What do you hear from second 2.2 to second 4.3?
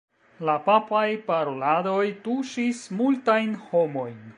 tuŝis multajn homojn.